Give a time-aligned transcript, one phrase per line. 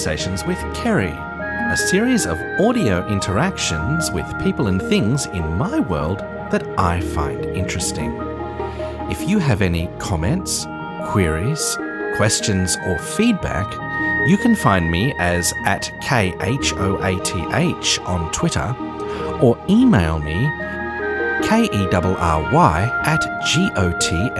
[0.00, 6.20] Conversations with Kerry, a series of audio interactions with people and things in my world
[6.50, 8.10] that I find interesting.
[9.10, 10.64] If you have any comments,
[11.08, 11.76] queries,
[12.16, 13.70] questions, or feedback,
[14.26, 18.74] you can find me as at KHOATH on Twitter
[19.42, 20.48] or email me
[21.46, 24.38] K-E-R-R-Y at G-O-T-S-S.net.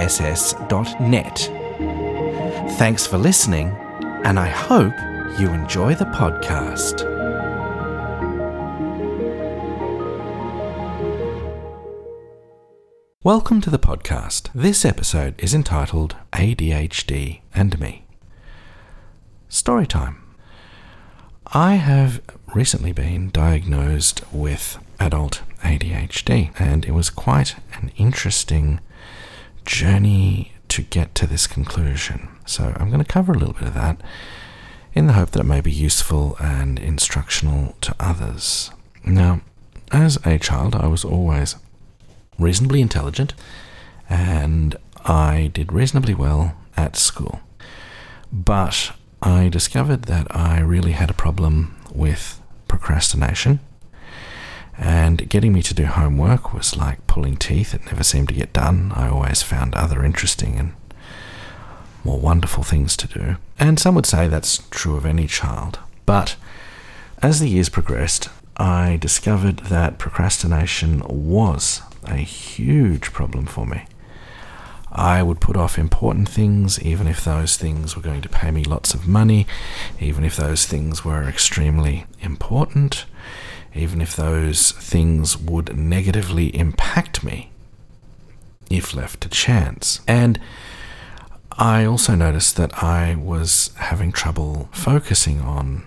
[2.78, 3.76] Thanks for listening,
[4.24, 4.94] and I hope
[5.38, 7.06] you enjoy the podcast.
[13.22, 14.50] Welcome to the podcast.
[14.54, 18.04] This episode is entitled ADHD and Me.
[19.48, 20.22] Story time.
[21.46, 22.20] I have
[22.54, 28.80] recently been diagnosed with adult ADHD, and it was quite an interesting
[29.64, 32.28] journey to get to this conclusion.
[32.46, 34.00] So I'm going to cover a little bit of that
[34.94, 38.70] in the hope that it may be useful and instructional to others.
[39.04, 39.40] Now,
[39.92, 41.56] as a child, I was always
[42.38, 43.34] reasonably intelligent
[44.08, 47.40] and I did reasonably well at school.
[48.32, 53.60] But I discovered that I really had a problem with procrastination.
[54.78, 57.74] And getting me to do homework was like pulling teeth.
[57.74, 58.92] It never seemed to get done.
[58.94, 60.72] I always found other interesting and
[62.04, 63.36] more wonderful things to do.
[63.58, 65.78] And some would say that's true of any child.
[66.06, 66.36] But
[67.22, 73.84] as the years progressed, I discovered that procrastination was a huge problem for me.
[74.92, 78.64] I would put off important things, even if those things were going to pay me
[78.64, 79.46] lots of money,
[80.00, 83.04] even if those things were extremely important,
[83.72, 87.50] even if those things would negatively impact me
[88.68, 90.00] if left to chance.
[90.08, 90.40] And
[91.58, 95.84] I also noticed that I was having trouble focusing on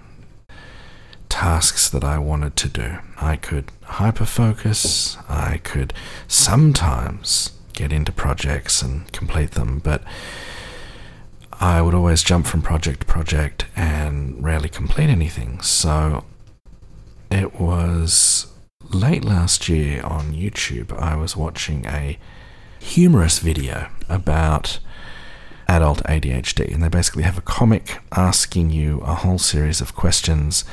[1.30, 2.98] tasks that I wanted to do.
[3.20, 5.94] I could hyper focus, I could
[6.28, 10.04] sometimes get into projects and complete them, but
[11.54, 15.60] I would always jump from project to project and rarely complete anything.
[15.62, 16.26] So
[17.32, 18.48] it was
[18.92, 22.20] late last year on YouTube, I was watching a
[22.80, 24.80] humorous video about
[25.68, 30.66] adult ADHD, and they basically have a comic asking you a whole series of questions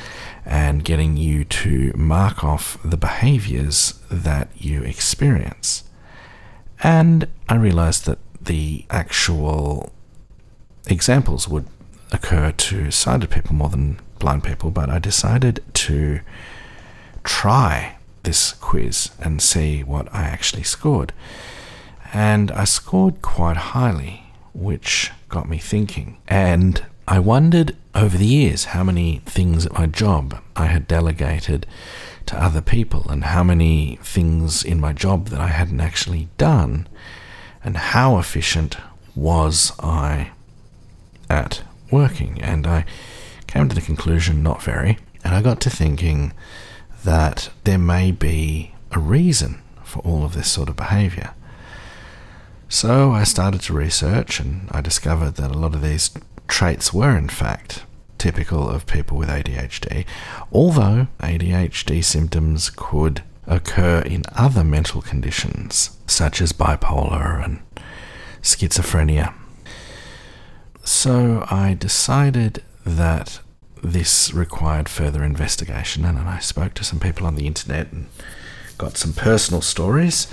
[0.45, 5.85] and getting you to mark off the behaviors that you experience.
[6.83, 9.93] And I realized that the actual
[10.87, 11.67] examples would
[12.13, 16.21] occur to sighted people more than blind people, but I decided to
[17.23, 21.13] try this quiz and see what I actually scored.
[22.13, 26.19] And I scored quite highly, which got me thinking.
[26.29, 31.67] And I wondered over the years how many things at my job I had delegated
[32.27, 36.89] to other people and how many things in my job that I hadn't actually done
[37.65, 38.77] and how efficient
[39.15, 40.31] was I
[41.29, 42.41] at working.
[42.41, 42.85] And I
[43.47, 44.99] came to the conclusion not very.
[45.25, 46.33] And I got to thinking
[47.05, 51.35] that there may be a reason for all of this sort of behavior.
[52.73, 56.09] So I started to research and I discovered that a lot of these
[56.47, 57.83] traits were, in fact,
[58.17, 60.07] typical of people with ADHD,
[60.53, 67.61] although ADHD symptoms could occur in other mental conditions, such as bipolar and
[68.41, 69.35] schizophrenia.
[70.85, 73.41] So I decided that
[73.83, 78.07] this required further investigation, and I spoke to some people on the internet and
[78.79, 80.29] got some personal stories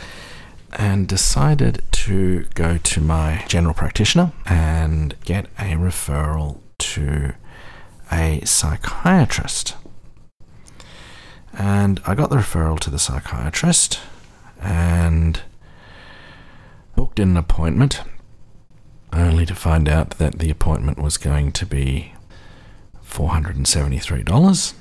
[0.77, 7.33] and decided to go to my general practitioner and get a referral to
[8.11, 9.75] a psychiatrist.
[11.51, 13.99] And I got the referral to the psychiatrist
[14.61, 15.41] and
[16.95, 18.01] booked in an appointment,
[19.11, 22.13] only to find out that the appointment was going to be
[23.03, 24.73] $473.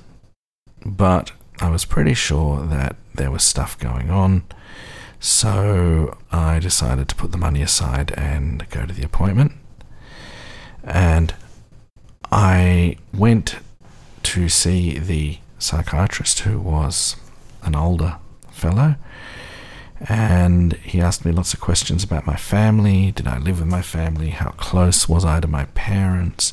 [0.85, 4.45] But I was pretty sure that there was stuff going on,
[5.21, 9.53] so I decided to put the money aside and go to the appointment.
[10.85, 11.35] And
[12.31, 13.57] I went
[14.25, 17.17] to see the psychiatrist, who was
[17.63, 18.19] an older
[18.51, 18.97] fellow,
[20.01, 23.13] and he asked me lots of questions about my family.
[23.13, 24.31] Did I live with my family?
[24.31, 26.53] How close was I to my parents?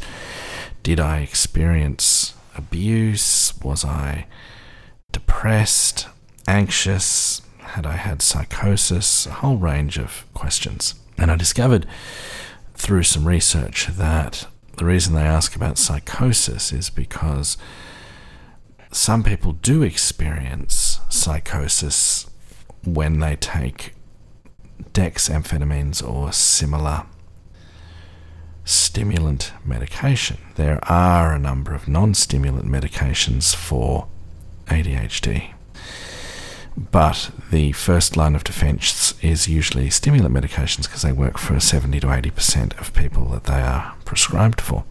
[0.81, 3.54] Did I experience abuse?
[3.62, 4.27] Was I
[5.12, 6.07] depressed,
[6.48, 7.42] anxious?
[7.74, 9.25] Had I had psychosis?
[9.25, 10.94] A whole range of questions.
[11.18, 11.88] And I discovered
[12.75, 14.46] through some research that
[14.78, 17.58] the reason they ask about psychosis is because
[18.92, 22.28] some people do experience psychosis
[22.86, 23.96] when they take
[24.92, 27.08] dexamphetamines or similar
[28.66, 30.38] stimulant medication.
[30.58, 34.10] There are a number of non stimulant medications for
[34.68, 35.54] ADHD.
[36.75, 42.00] But the first line of defense is usually stimulant medications because they work for 70
[42.00, 44.84] to 80% of people that they are prescribed for.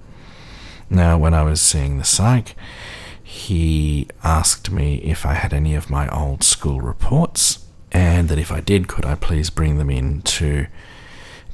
[0.89, 2.55] Now, when I was seeing the psych,
[3.23, 8.53] he asked me if I had any of my old school reports and that if
[8.53, 10.67] I did, could I please bring them in to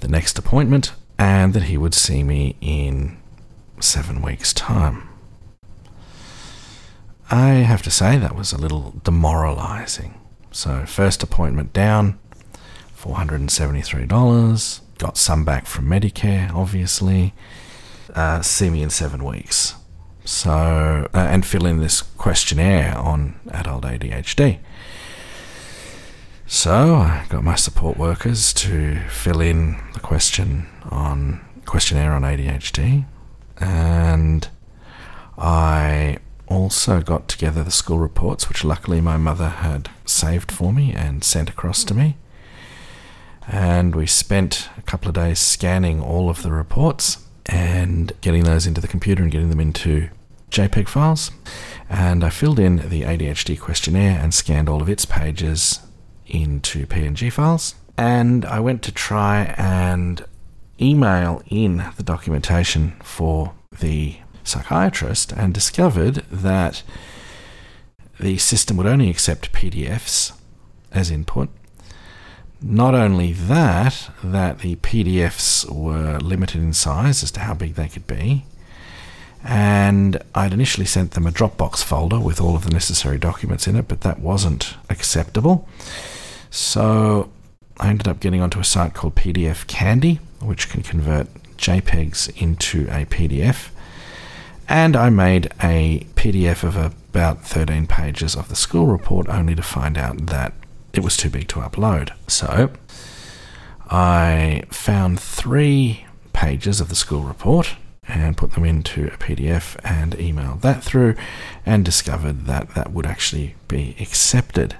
[0.00, 3.16] the next appointment and that he would see me in
[3.80, 5.08] seven weeks' time.
[7.30, 10.17] I have to say that was a little demoralizing.
[10.58, 12.18] So, first appointment down,
[13.00, 14.80] $473.
[14.98, 17.32] Got some back from Medicare, obviously.
[18.12, 19.76] Uh, see me in seven weeks.
[20.24, 20.50] So,
[21.14, 24.58] uh, and fill in this questionnaire on adult ADHD.
[26.48, 33.04] So I got my support workers to fill in the question on questionnaire on ADHD,
[33.60, 34.48] and
[35.38, 40.92] I also got together the school reports, which luckily my mother had saved for me
[40.92, 42.16] and sent across to me.
[43.46, 48.66] And we spent a couple of days scanning all of the reports and getting those
[48.66, 50.08] into the computer and getting them into
[50.50, 51.30] JPEG files.
[51.88, 55.80] And I filled in the ADHD questionnaire and scanned all of its pages
[56.26, 57.74] into PNG files.
[57.96, 60.24] And I went to try and
[60.80, 64.18] email in the documentation for the
[64.48, 66.82] psychiatrist and discovered that
[68.18, 70.32] the system would only accept PDFs
[70.92, 71.48] as input.
[72.60, 77.88] Not only that, that the PDFs were limited in size as to how big they
[77.88, 78.44] could be,
[79.44, 83.76] and I'd initially sent them a Dropbox folder with all of the necessary documents in
[83.76, 85.68] it, but that wasn't acceptable.
[86.50, 87.30] So
[87.78, 92.88] I ended up getting onto a site called PDF Candy, which can convert JPEGs into
[92.88, 93.70] a PDF.
[94.68, 99.62] And I made a PDF of about 13 pages of the school report only to
[99.62, 100.52] find out that
[100.92, 102.10] it was too big to upload.
[102.26, 102.70] So
[103.88, 106.04] I found three
[106.34, 107.76] pages of the school report
[108.06, 111.14] and put them into a PDF and emailed that through
[111.64, 114.76] and discovered that that would actually be accepted.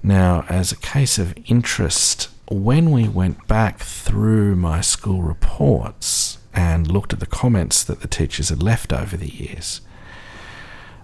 [0.00, 6.90] Now, as a case of interest, when we went back through my school reports and
[6.90, 9.82] looked at the comments that the teachers had left over the years,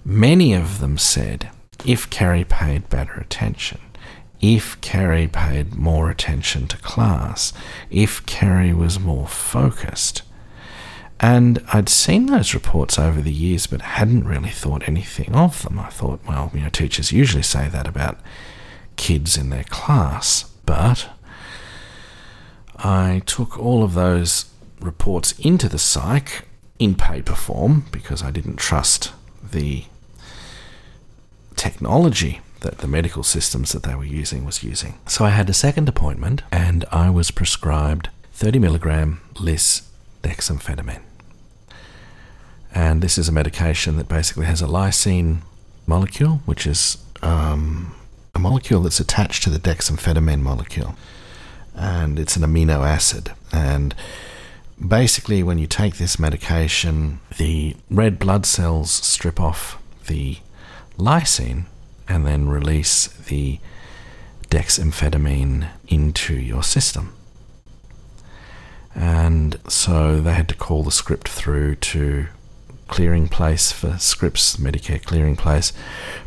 [0.04, 1.50] many of them said,
[1.84, 3.80] if Kerry paid better attention,
[4.40, 7.52] if Kerry paid more attention to class,
[7.90, 10.22] if Kerry was more focused.
[11.20, 15.78] And I'd seen those reports over the years, but hadn't really thought anything of them.
[15.78, 18.18] I thought, well, you know, teachers usually say that about
[18.96, 21.10] kids in their class, but
[22.76, 24.46] I took all of those
[24.82, 26.44] reports into the psych
[26.78, 29.12] in paper form because I didn't trust
[29.42, 29.84] the
[31.56, 34.98] technology that the medical systems that they were using was using.
[35.06, 39.82] So I had a second appointment and I was prescribed 30 milligram lis
[40.22, 41.02] dexamphetamine.
[42.74, 45.42] And this is a medication that basically has a lysine
[45.86, 47.94] molecule, which is um,
[48.34, 50.96] a molecule that's attached to the dexamphetamine molecule,
[51.74, 53.32] and it's an amino acid.
[53.52, 53.94] And
[54.86, 60.38] basically, when you take this medication, the red blood cells strip off the
[60.96, 61.64] lysine
[62.08, 63.58] and then release the
[64.50, 67.14] dexamphetamine into your system.
[68.94, 72.26] And so they had to call the script through to
[72.88, 75.72] clearing place for scripts, Medicare clearing place,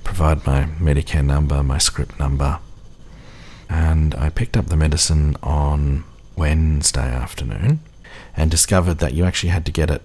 [0.04, 2.60] provide my Medicare number, my script number.
[3.70, 7.82] And I picked up the medicine on Wednesday afternoon
[8.36, 10.02] and discovered that you actually had to get it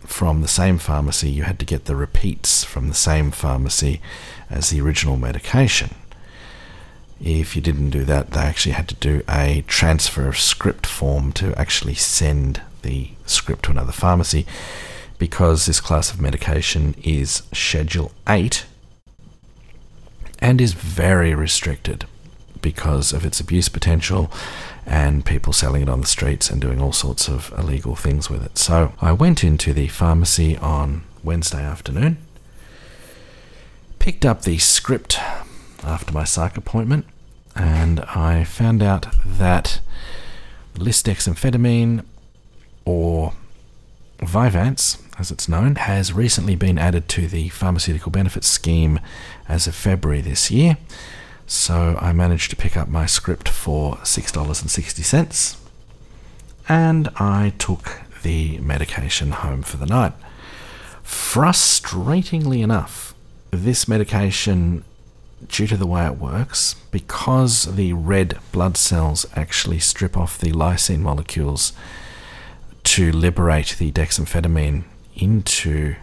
[0.00, 4.00] from the same pharmacy, you had to get the repeats from the same pharmacy
[4.50, 5.94] as the original medication.
[7.20, 11.32] If you didn't do that, they actually had to do a transfer of script form
[11.32, 14.46] to actually send the script to another pharmacy
[15.18, 18.66] because this class of medication is Schedule 8
[20.40, 22.04] and is very restricted
[22.60, 24.30] because of its abuse potential
[24.86, 28.44] and people selling it on the streets and doing all sorts of illegal things with
[28.44, 28.58] it.
[28.58, 32.18] So I went into the pharmacy on Wednesday afternoon,
[33.98, 35.18] picked up the script
[35.82, 37.06] after my psych appointment,
[37.56, 39.80] and I found out that
[40.74, 42.04] lisdexamphetamine
[42.84, 43.32] or
[44.18, 49.00] Vyvanse, as it's known, has recently been added to the pharmaceutical benefits scheme
[49.48, 50.76] as of February this year.
[51.46, 55.56] So I managed to pick up my script for $6.60
[56.68, 60.14] and I took the medication home for the night.
[61.04, 63.14] Frustratingly enough,
[63.50, 64.84] this medication,
[65.46, 70.52] due to the way it works, because the red blood cells actually strip off the
[70.52, 71.72] lysine molecules
[72.84, 74.84] to liberate the dexamphetamine
[75.14, 75.96] into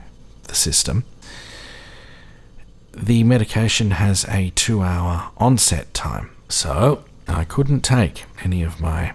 [0.44, 1.04] the system,
[2.94, 6.32] the medication has a two hour onset time.
[6.50, 9.14] So I couldn't take any of my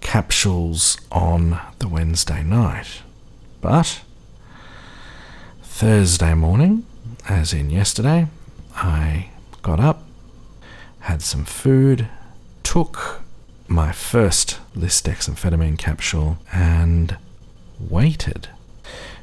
[0.00, 3.02] capsules on the Wednesday night.
[3.60, 4.00] But
[5.62, 6.86] Thursday morning,
[7.28, 8.28] as in yesterday,
[8.74, 9.30] I
[9.62, 10.02] got up,
[11.00, 12.08] had some food,
[12.62, 13.22] took
[13.68, 17.16] my first lisdexamphetamine capsule, and
[17.78, 18.48] waited.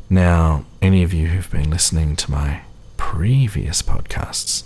[0.09, 2.61] Now, any of you who've been listening to my
[3.13, 4.65] previous podcasts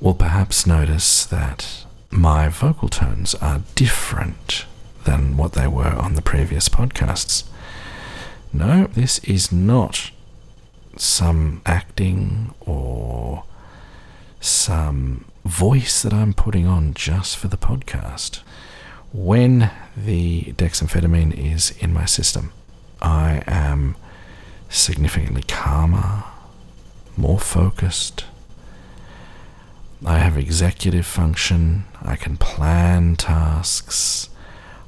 [0.00, 4.66] will perhaps notice that my vocal tones are different
[5.04, 7.44] than what they were on the previous podcasts.
[8.52, 10.10] No, this is not
[10.96, 13.44] some acting or
[14.40, 18.40] some voice that I'm putting on just for the podcast.
[19.12, 22.52] When the dexamphetamine is in my system,
[23.00, 23.94] I am
[24.68, 26.24] significantly calmer,
[27.16, 28.24] more focused,
[30.04, 31.84] I have executive function.
[32.02, 34.28] I can plan tasks.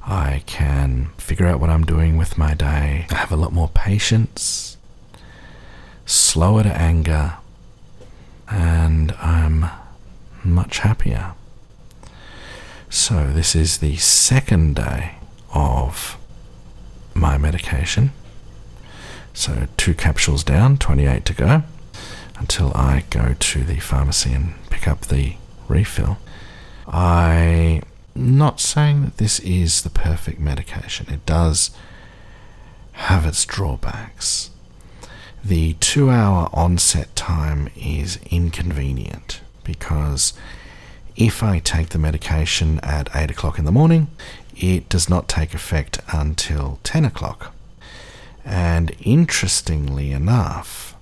[0.06, 3.06] I can figure out what I'm doing with my day.
[3.10, 4.76] I have a lot more patience,
[6.04, 7.34] slower to anger,
[8.50, 9.66] and I'm
[10.42, 11.32] much happier.
[12.90, 15.16] So, this is the second day
[15.52, 16.18] of
[17.14, 18.12] my medication.
[19.32, 21.62] So, two capsules down, 28 to go
[22.36, 25.36] until I go to the pharmacy and pick up the
[25.68, 26.18] refill.
[26.86, 27.82] I'm
[28.14, 31.06] not saying that this is the perfect medication.
[31.10, 31.70] It does
[32.92, 34.50] have its drawbacks.
[35.44, 40.32] The two hour onset time is inconvenient because
[41.16, 44.08] if I take the medication at 8 o'clock in the morning,
[44.56, 47.54] it does not take effect until 10 o'clock.
[48.44, 50.93] And interestingly enough,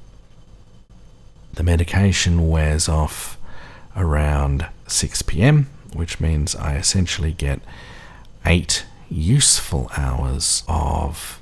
[1.54, 3.38] the medication wears off
[3.96, 7.60] around 6 pm, which means I essentially get
[8.46, 11.40] eight useful hours of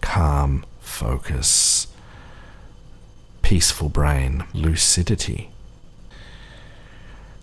[0.00, 1.88] calm, focus,
[3.42, 5.50] peaceful brain, lucidity.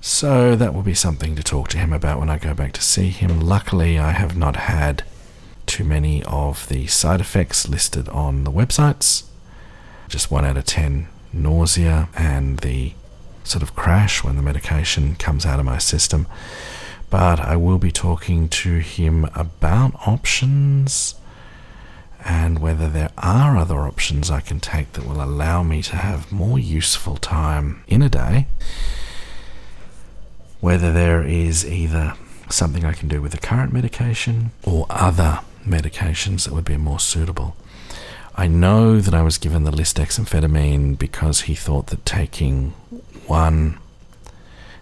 [0.04, 2.82] So that will be something to talk to him about when I go back to
[2.82, 3.40] see him.
[3.40, 5.04] Luckily, I have not had
[5.68, 9.26] too many of the side effects listed on the websites.
[10.10, 12.94] Just 1 out of 10 nausea and the
[13.44, 16.28] sort of crash when the medication comes out of my system.
[17.10, 21.16] But I will be talking to him about options
[22.24, 26.32] and whether there are other options I can take that will allow me to have
[26.32, 28.48] more useful time in a day.
[30.60, 32.14] Whether there is either
[32.50, 37.00] something I can do with the current medication or other medications that would be more
[37.00, 37.56] suitable.
[38.36, 42.70] I know that I was given the lisdexamphetamine because he thought that taking
[43.28, 43.78] one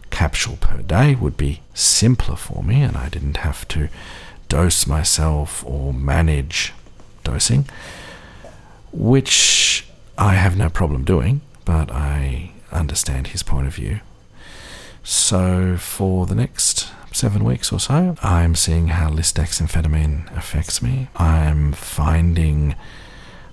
[0.09, 3.89] capsule per day would be simpler for me and I didn't have to
[4.47, 6.73] dose myself or manage
[7.23, 7.65] dosing,
[8.91, 9.87] which
[10.17, 13.99] I have no problem doing, but I understand his point of view.
[15.03, 21.07] So for the next seven weeks or so, I'm seeing how lisdexamphetamine affects me.
[21.15, 22.75] I'm finding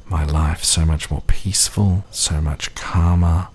[0.08, 3.48] my life so much more peaceful, so much calmer.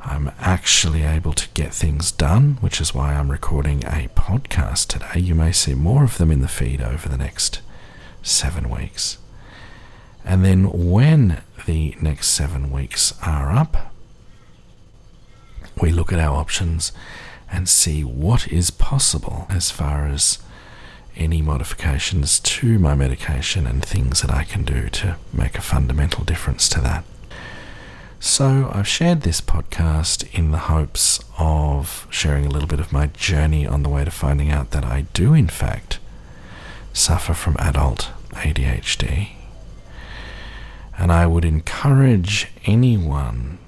[0.00, 5.20] I'm actually able to get things done, which is why I'm recording a podcast today.
[5.20, 7.60] You may see more of them in the feed over the next
[8.22, 9.18] seven weeks.
[10.24, 13.92] And then when the next seven weeks are up,
[15.80, 16.92] we look at our options
[17.50, 20.38] and see what is possible as far as
[21.16, 26.24] any modifications to my medication and things that I can do to make a fundamental
[26.24, 27.04] difference to that.
[28.20, 33.08] So, I've shared this podcast in the hopes of sharing a little bit of my
[33.08, 35.98] journey on the way to finding out that I do, in fact,
[36.94, 39.32] suffer from adult ADHD.
[40.96, 43.58] And I would encourage anyone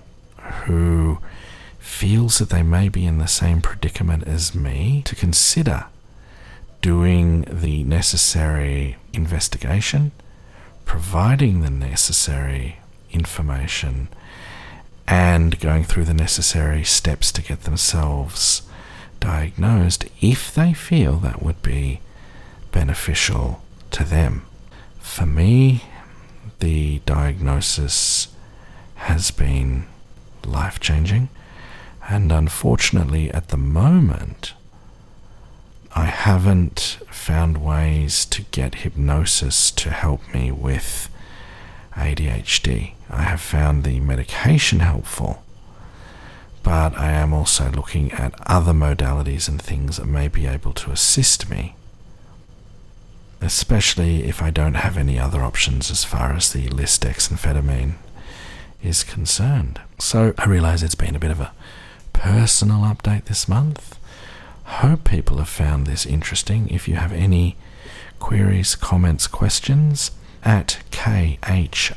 [0.64, 1.18] who
[1.78, 5.86] feels that they may be in the same predicament as me to consider
[6.86, 10.12] doing the necessary investigation,
[10.84, 12.76] providing the necessary
[13.10, 14.08] information,
[15.08, 18.62] and going through the necessary steps to get themselves
[19.18, 21.98] diagnosed if they feel that would be
[22.70, 24.46] beneficial to them.
[25.00, 25.82] For me,
[26.60, 28.28] the diagnosis
[28.94, 29.88] has been
[30.44, 31.30] life changing,
[32.08, 34.52] and unfortunately, at the moment,
[35.96, 41.08] I haven't found ways to get hypnosis to help me with
[41.94, 42.92] ADHD.
[43.08, 45.42] I have found the medication helpful,
[46.62, 50.90] but I am also looking at other modalities and things that may be able to
[50.90, 51.74] assist me,
[53.40, 57.94] especially if I don't have any other options as far as the list lisdexamfetamine
[58.82, 59.80] is concerned.
[59.98, 61.52] So I realize it's been a bit of a
[62.12, 63.95] personal update this month
[64.66, 66.68] hope people have found this interesting.
[66.68, 67.56] If you have any
[68.18, 70.10] queries, comments, questions,
[70.44, 71.92] at K-H-O-A-T-H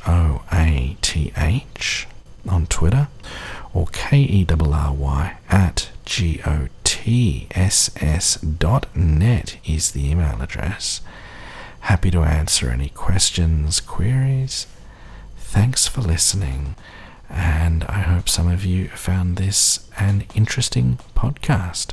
[2.48, 3.08] on Twitter
[3.72, 6.70] or K-E-R-R-Y at G-O-T-S-S
[8.40, 11.00] dot net is the email address.
[11.80, 14.66] Happy to answer any questions, queries.
[15.38, 16.74] Thanks for listening,
[17.28, 21.92] and I hope some of you found this an interesting podcast.